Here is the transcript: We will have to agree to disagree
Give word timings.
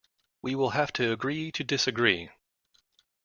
We 0.41 0.55
will 0.55 0.71
have 0.71 0.91
to 0.93 1.11
agree 1.11 1.51
to 1.51 1.63
disagree 1.63 2.31